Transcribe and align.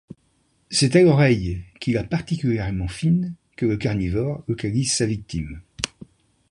C'est 0.71 0.95
à 0.95 1.03
l'oreille, 1.03 1.61
qu'il 1.79 1.95
a 1.99 2.03
particulièrement 2.03 2.87
fine, 2.87 3.35
que 3.55 3.67
le 3.67 3.77
carnivore 3.77 4.43
localise 4.47 4.91
sa 4.91 5.05
victime. 5.05 5.61